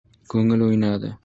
[0.35, 1.15] Ko‘ngli o‘ynadi.